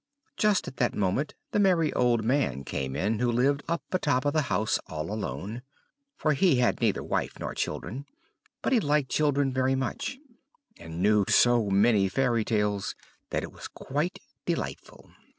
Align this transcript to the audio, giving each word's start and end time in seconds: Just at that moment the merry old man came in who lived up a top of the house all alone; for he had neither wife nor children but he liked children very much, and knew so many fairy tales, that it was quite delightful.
Just 0.35 0.67
at 0.67 0.77
that 0.77 0.95
moment 0.95 1.35
the 1.51 1.59
merry 1.59 1.93
old 1.93 2.23
man 2.23 2.63
came 2.63 2.95
in 2.95 3.19
who 3.19 3.31
lived 3.31 3.61
up 3.67 3.83
a 3.91 3.99
top 3.99 4.25
of 4.25 4.33
the 4.33 4.41
house 4.49 4.79
all 4.87 5.11
alone; 5.13 5.61
for 6.17 6.33
he 6.33 6.55
had 6.55 6.81
neither 6.81 7.03
wife 7.03 7.33
nor 7.39 7.53
children 7.53 8.07
but 8.63 8.73
he 8.73 8.79
liked 8.79 9.11
children 9.11 9.53
very 9.53 9.75
much, 9.75 10.17
and 10.79 11.03
knew 11.03 11.23
so 11.29 11.69
many 11.69 12.09
fairy 12.09 12.43
tales, 12.43 12.95
that 13.29 13.43
it 13.43 13.51
was 13.51 13.67
quite 13.67 14.17
delightful. 14.43 15.11